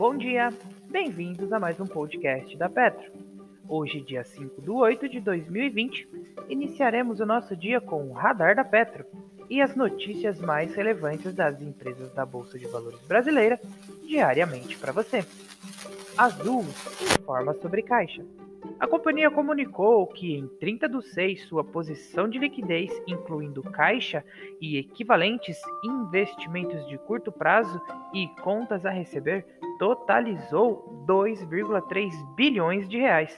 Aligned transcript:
Bom 0.00 0.16
dia, 0.16 0.48
bem-vindos 0.88 1.52
a 1.52 1.60
mais 1.60 1.78
um 1.78 1.84
podcast 1.84 2.56
da 2.56 2.70
Petro. 2.70 3.12
Hoje, 3.68 4.00
dia 4.00 4.24
5 4.24 4.62
de 4.62 4.70
8 4.70 5.06
de 5.10 5.20
2020, 5.20 6.08
iniciaremos 6.48 7.20
o 7.20 7.26
nosso 7.26 7.54
dia 7.54 7.82
com 7.82 8.08
o 8.08 8.14
Radar 8.14 8.56
da 8.56 8.64
Petro 8.64 9.04
e 9.50 9.60
as 9.60 9.76
notícias 9.76 10.40
mais 10.40 10.74
relevantes 10.74 11.34
das 11.34 11.60
empresas 11.60 12.10
da 12.14 12.24
Bolsa 12.24 12.58
de 12.58 12.66
Valores 12.68 13.02
brasileira 13.06 13.60
diariamente 14.02 14.78
para 14.78 14.90
você. 14.90 15.22
Azul 16.16 16.64
informa 17.18 17.52
sobre 17.52 17.82
Caixa. 17.82 18.24
A 18.78 18.86
companhia 18.86 19.30
comunicou 19.30 20.06
que 20.06 20.34
em 20.34 20.48
30 20.48 20.88
de 20.88 21.02
6 21.02 21.44
sua 21.46 21.62
posição 21.62 22.26
de 22.26 22.38
liquidez, 22.38 22.90
incluindo 23.06 23.62
caixa 23.62 24.24
e 24.62 24.78
equivalentes 24.78 25.58
investimentos 25.84 26.88
de 26.88 26.96
curto 26.96 27.30
prazo 27.30 27.78
e 28.14 28.26
contas 28.42 28.86
a 28.86 28.90
receber, 28.90 29.44
totalizou 29.80 31.04
2,3 31.06 32.12
bilhões 32.34 32.86
de 32.86 32.98
reais. 32.98 33.34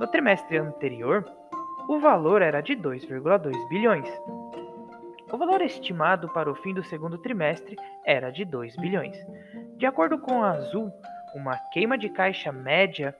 No 0.00 0.06
trimestre 0.08 0.58
anterior, 0.58 1.24
o 1.88 2.00
valor 2.00 2.42
era 2.42 2.60
de 2.60 2.74
2,2 2.74 3.68
bilhões. 3.68 4.08
O 5.32 5.38
valor 5.38 5.62
estimado 5.62 6.28
para 6.30 6.50
o 6.50 6.56
fim 6.56 6.74
do 6.74 6.82
segundo 6.82 7.16
trimestre 7.18 7.76
era 8.04 8.32
de 8.32 8.44
2 8.44 8.74
bilhões. 8.78 9.16
De 9.76 9.86
acordo 9.86 10.18
com 10.18 10.42
a 10.42 10.50
Azul, 10.50 10.92
uma 11.36 11.56
queima 11.72 11.96
de 11.96 12.08
caixa 12.08 12.50
média 12.50 13.14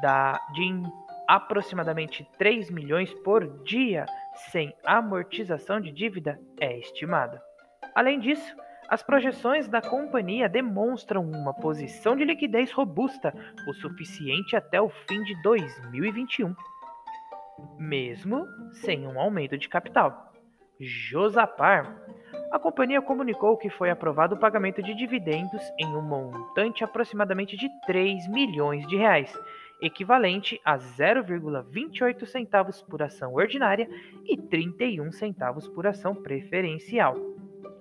da, 0.00 0.40
de 0.54 0.82
aproximadamente 1.28 2.26
3 2.38 2.70
milhões 2.70 3.12
por 3.22 3.62
dia 3.62 4.06
sem 4.50 4.74
amortização 4.86 5.78
de 5.78 5.92
dívida 5.92 6.40
é 6.58 6.78
estimada. 6.78 7.42
Além 7.94 8.18
disso, 8.18 8.56
as 8.90 9.04
projeções 9.04 9.68
da 9.68 9.80
companhia 9.80 10.48
demonstram 10.48 11.22
uma 11.22 11.54
posição 11.54 12.16
de 12.16 12.24
liquidez 12.24 12.72
robusta 12.72 13.32
o 13.68 13.72
suficiente 13.74 14.56
até 14.56 14.82
o 14.82 14.88
fim 14.88 15.22
de 15.22 15.40
2021, 15.42 16.54
mesmo 17.78 18.48
sem 18.72 19.06
um 19.06 19.20
aumento 19.20 19.56
de 19.56 19.68
capital. 19.68 20.32
Josapar 20.80 22.02
a 22.50 22.58
companhia 22.58 23.00
comunicou 23.00 23.56
que 23.56 23.70
foi 23.70 23.90
aprovado 23.90 24.34
o 24.34 24.38
pagamento 24.38 24.82
de 24.82 24.92
dividendos 24.92 25.62
em 25.78 25.86
um 25.86 26.02
montante 26.02 26.82
aproximadamente 26.82 27.56
de 27.56 27.68
3 27.86 28.26
milhões 28.26 28.84
de 28.88 28.96
reais, 28.96 29.32
equivalente 29.80 30.60
a 30.64 30.76
0,28 30.76 32.26
centavos 32.26 32.82
por 32.82 33.02
ação 33.02 33.34
ordinária 33.34 33.88
e 34.26 34.36
31 34.36 35.12
centavos 35.12 35.68
por 35.68 35.86
ação 35.86 36.12
preferencial. 36.12 37.29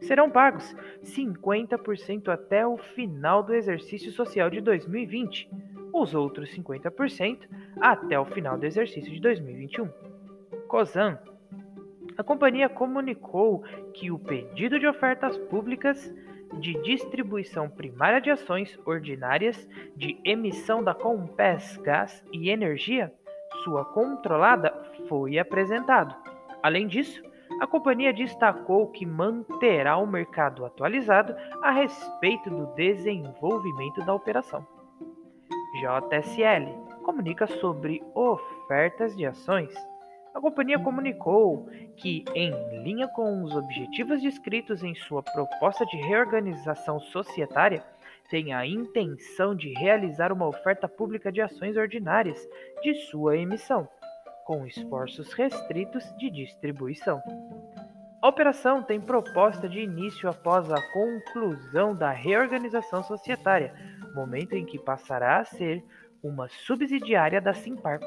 Serão 0.00 0.30
pagos 0.30 0.74
50% 1.02 2.28
até 2.28 2.66
o 2.66 2.76
final 2.76 3.42
do 3.42 3.54
exercício 3.54 4.12
social 4.12 4.50
de 4.50 4.60
2020, 4.60 5.50
os 5.92 6.14
outros 6.14 6.54
50% 6.54 7.40
até 7.80 8.18
o 8.18 8.24
final 8.24 8.58
do 8.58 8.66
exercício 8.66 9.12
de 9.12 9.20
2021. 9.20 9.88
COSAN 10.68 11.18
a 12.16 12.22
companhia 12.22 12.68
comunicou 12.68 13.64
que 13.92 14.10
o 14.10 14.18
pedido 14.18 14.78
de 14.78 14.86
ofertas 14.86 15.36
públicas 15.36 16.14
de 16.60 16.80
distribuição 16.82 17.68
primária 17.68 18.20
de 18.20 18.30
ações 18.30 18.78
ordinárias 18.86 19.68
de 19.96 20.16
emissão 20.24 20.82
da 20.82 20.94
Compass 20.94 21.76
Gás 21.78 22.24
e 22.32 22.50
Energia, 22.50 23.12
sua 23.64 23.84
controlada, 23.84 24.72
foi 25.08 25.38
apresentado. 25.38 26.14
Além 26.62 26.86
disso, 26.86 27.20
a 27.60 27.66
companhia 27.66 28.12
destacou 28.12 28.88
que 28.88 29.06
manterá 29.06 29.96
o 29.96 30.06
mercado 30.06 30.64
atualizado 30.64 31.34
a 31.62 31.70
respeito 31.70 32.50
do 32.50 32.66
desenvolvimento 32.74 34.04
da 34.04 34.14
operação. 34.14 34.66
JSL 35.74 36.66
comunica 37.04 37.46
sobre 37.46 38.02
ofertas 38.14 39.16
de 39.16 39.26
ações 39.26 39.74
a 40.34 40.40
companhia 40.40 40.80
comunicou 40.80 41.68
que, 41.96 42.24
em 42.34 42.50
linha 42.82 43.06
com 43.06 43.44
os 43.44 43.54
objetivos 43.54 44.20
descritos 44.20 44.82
em 44.82 44.92
sua 44.92 45.22
proposta 45.22 45.86
de 45.86 45.96
reorganização 45.96 46.98
societária, 46.98 47.84
tem 48.28 48.52
a 48.52 48.66
intenção 48.66 49.54
de 49.54 49.72
realizar 49.74 50.32
uma 50.32 50.48
oferta 50.48 50.88
pública 50.88 51.30
de 51.30 51.40
ações 51.40 51.76
ordinárias 51.76 52.36
de 52.82 52.94
sua 52.94 53.36
emissão, 53.36 53.88
com 54.44 54.66
esforços 54.66 55.32
restritos 55.32 56.04
de 56.16 56.30
distribuição. 56.30 57.22
A 58.22 58.28
operação 58.28 58.82
tem 58.82 59.00
proposta 59.00 59.68
de 59.68 59.80
início 59.80 60.28
após 60.28 60.70
a 60.70 60.80
conclusão 60.92 61.94
da 61.94 62.10
reorganização 62.10 63.02
societária, 63.02 63.74
momento 64.14 64.54
em 64.54 64.64
que 64.64 64.78
passará 64.78 65.38
a 65.40 65.44
ser 65.44 65.84
uma 66.22 66.48
subsidiária 66.48 67.40
da 67.40 67.52
Simpar. 67.52 68.00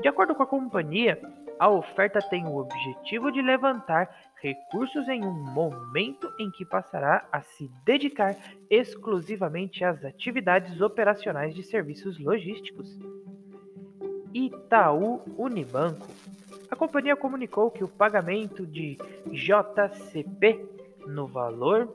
De 0.00 0.08
acordo 0.08 0.34
com 0.34 0.42
a 0.42 0.46
companhia, 0.46 1.20
a 1.58 1.68
oferta 1.68 2.20
tem 2.20 2.46
o 2.46 2.56
objetivo 2.56 3.30
de 3.30 3.40
levantar 3.40 4.08
recursos 4.40 5.08
em 5.08 5.24
um 5.24 5.32
momento 5.52 6.32
em 6.38 6.50
que 6.50 6.64
passará 6.64 7.28
a 7.30 7.42
se 7.42 7.70
dedicar 7.84 8.34
exclusivamente 8.70 9.84
às 9.84 10.04
atividades 10.04 10.80
operacionais 10.80 11.54
de 11.54 11.62
serviços 11.62 12.18
logísticos. 12.18 12.98
Itaú 14.34 15.22
Unibanco. 15.38 16.08
A 16.68 16.74
companhia 16.74 17.14
comunicou 17.14 17.70
que 17.70 17.84
o 17.84 17.88
pagamento 17.88 18.66
de 18.66 18.98
JCP 19.30 20.68
no 21.06 21.28
valor 21.28 21.94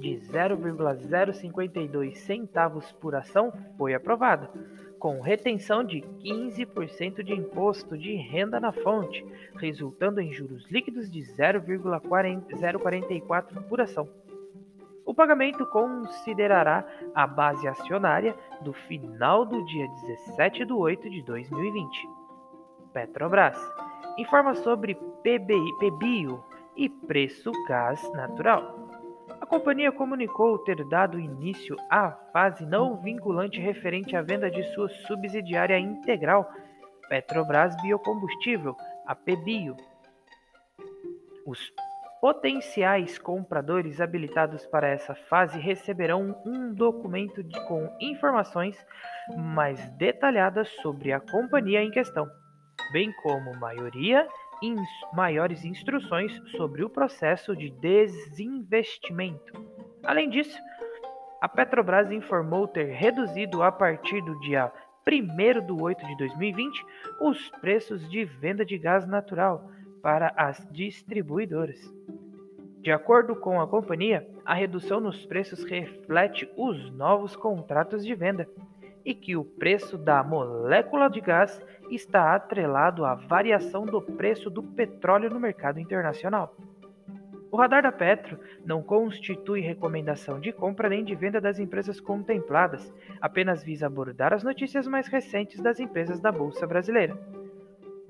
de 0.00 0.16
0,052 0.16 2.16
centavos 2.16 2.90
por 2.92 3.14
ação 3.14 3.52
foi 3.78 3.94
aprovado 3.94 4.48
com 4.98 5.20
retenção 5.20 5.84
de 5.84 6.00
15% 6.00 7.22
de 7.22 7.32
imposto 7.32 7.96
de 7.96 8.12
renda 8.14 8.58
na 8.58 8.72
fonte, 8.72 9.24
resultando 9.56 10.20
em 10.20 10.32
juros 10.32 10.68
líquidos 10.70 11.08
de 11.10 11.22
0,044 11.22 13.62
por 13.62 13.80
ação. 13.80 14.08
O 15.12 15.14
pagamento 15.14 15.66
considerará 15.66 16.82
a 17.14 17.26
base 17.26 17.68
acionária 17.68 18.34
do 18.62 18.72
final 18.72 19.44
do 19.44 19.62
dia 19.66 19.86
17 19.86 20.64
de 20.64 20.72
8 20.72 21.10
de 21.10 21.22
2020. 21.22 22.08
Petrobras 22.94 23.58
informa 24.16 24.54
sobre 24.54 24.94
PBI, 24.94 25.76
PBio 25.78 26.42
e 26.74 26.88
preço 26.88 27.52
gás 27.68 28.00
natural 28.14 28.82
companhia 29.52 29.92
comunicou 29.92 30.58
ter 30.60 30.82
dado 30.88 31.20
início 31.20 31.76
à 31.90 32.10
fase 32.32 32.64
não 32.64 32.96
vinculante 33.02 33.60
referente 33.60 34.16
à 34.16 34.22
venda 34.22 34.50
de 34.50 34.62
sua 34.72 34.88
subsidiária 34.88 35.78
integral, 35.78 36.50
Petrobras 37.06 37.76
Biocombustível, 37.82 38.74
a 39.06 39.14
PBio. 39.14 39.76
Os 41.44 41.70
potenciais 42.22 43.18
compradores 43.18 44.00
habilitados 44.00 44.64
para 44.66 44.86
essa 44.86 45.12
fase 45.12 45.58
receberão 45.58 46.40
um 46.46 46.72
documento 46.72 47.42
de, 47.42 47.60
com 47.66 47.92
informações 48.00 48.78
mais 49.36 49.88
detalhadas 49.96 50.68
sobre 50.80 51.12
a 51.12 51.18
companhia 51.18 51.82
em 51.82 51.90
questão, 51.90 52.30
bem 52.92 53.12
como 53.24 53.58
maioria 53.58 54.28
ins 54.62 54.88
maiores 55.12 55.64
instruções 55.64 56.32
sobre 56.56 56.84
o 56.84 56.88
processo 56.88 57.56
de 57.56 57.70
desinvestimento. 57.70 59.52
Além 60.04 60.30
disso, 60.30 60.56
a 61.40 61.48
Petrobras 61.48 62.12
informou 62.12 62.68
ter 62.68 62.86
reduzido 62.92 63.64
a 63.64 63.72
partir 63.72 64.22
do 64.22 64.38
dia 64.38 64.70
1 65.04 65.66
de 65.66 65.72
8 65.72 66.06
de 66.06 66.16
2020 66.18 66.86
os 67.20 67.50
preços 67.60 68.08
de 68.08 68.24
venda 68.24 68.64
de 68.64 68.78
gás 68.78 69.04
natural 69.08 69.68
para 70.02 70.32
as 70.36 70.66
distribuidoras. 70.70 71.80
De 72.82 72.90
acordo 72.90 73.36
com 73.36 73.60
a 73.60 73.66
companhia, 73.68 74.26
a 74.44 74.54
redução 74.54 74.98
nos 74.98 75.24
preços 75.24 75.62
reflete 75.62 76.50
os 76.56 76.90
novos 76.90 77.36
contratos 77.36 78.04
de 78.04 78.12
venda 78.12 78.48
e 79.04 79.14
que 79.14 79.36
o 79.36 79.44
preço 79.44 79.96
da 79.96 80.24
molécula 80.24 81.08
de 81.08 81.20
gás 81.20 81.64
está 81.88 82.34
atrelado 82.34 83.04
à 83.04 83.14
variação 83.14 83.86
do 83.86 84.02
preço 84.02 84.50
do 84.50 84.64
petróleo 84.64 85.30
no 85.30 85.38
mercado 85.38 85.78
internacional. 85.78 86.56
O 87.52 87.56
radar 87.56 87.84
da 87.84 87.92
Petro 87.92 88.36
não 88.66 88.82
constitui 88.82 89.60
recomendação 89.60 90.40
de 90.40 90.50
compra 90.50 90.88
nem 90.88 91.04
de 91.04 91.14
venda 91.14 91.40
das 91.40 91.60
empresas 91.60 92.00
contempladas, 92.00 92.92
apenas 93.20 93.62
visa 93.62 93.86
abordar 93.86 94.32
as 94.32 94.42
notícias 94.42 94.88
mais 94.88 95.06
recentes 95.06 95.60
das 95.60 95.78
empresas 95.78 96.18
da 96.18 96.32
Bolsa 96.32 96.66
Brasileira. 96.66 97.16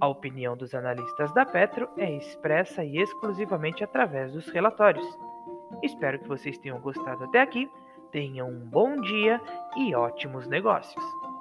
A 0.02 0.08
opinião 0.08 0.56
dos 0.56 0.74
analistas 0.74 1.32
da 1.32 1.46
Petro 1.46 1.88
é 1.96 2.10
expressa 2.10 2.84
e 2.84 2.98
exclusivamente 2.98 3.84
através 3.84 4.32
dos 4.32 4.48
relatórios. 4.48 5.06
Espero 5.80 6.18
que 6.18 6.26
vocês 6.26 6.58
tenham 6.58 6.80
gostado 6.80 7.22
até 7.22 7.40
aqui 7.40 7.70
Tenha 8.10 8.44
um 8.44 8.58
bom 8.58 9.00
dia 9.00 9.40
e 9.74 9.94
ótimos 9.94 10.48
negócios! 10.48 11.31